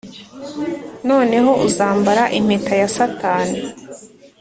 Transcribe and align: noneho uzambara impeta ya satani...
noneho 1.09 1.51
uzambara 1.67 2.23
impeta 2.39 2.73
ya 2.81 2.89
satani... 2.95 3.57